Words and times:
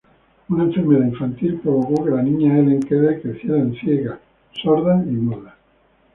Una 0.49 0.63
enfermedad 0.63 1.05
infantil 1.05 1.59
provocó 1.59 2.03
que 2.05 2.09
la 2.09 2.23
niña 2.23 2.57
Helen 2.57 2.79
Keller 2.79 3.21
creciera 3.21 3.69
ciega, 3.79 4.19
sorda 4.63 4.99
y 5.05 5.11
muda. 5.11 5.55